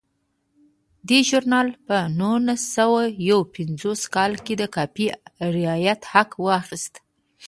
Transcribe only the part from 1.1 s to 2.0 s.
ژورنال په